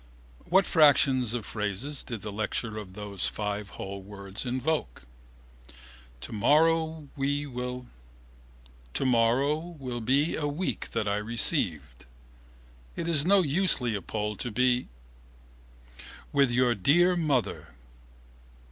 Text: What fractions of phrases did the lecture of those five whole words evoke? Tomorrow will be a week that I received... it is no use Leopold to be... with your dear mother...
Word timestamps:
What 0.45 0.65
fractions 0.65 1.35
of 1.35 1.45
phrases 1.45 2.01
did 2.01 2.23
the 2.23 2.31
lecture 2.31 2.79
of 2.79 2.93
those 2.93 3.27
five 3.27 3.69
whole 3.77 4.01
words 4.01 4.47
evoke? 4.47 5.03
Tomorrow 6.19 7.07
will 7.15 7.81
be 10.01 10.35
a 10.35 10.47
week 10.47 10.89
that 10.89 11.07
I 11.07 11.17
received... 11.17 12.07
it 12.95 13.07
is 13.07 13.23
no 13.27 13.43
use 13.43 13.79
Leopold 13.79 14.39
to 14.39 14.49
be... 14.49 14.87
with 16.33 16.49
your 16.49 16.73
dear 16.73 17.15
mother... 17.15 17.75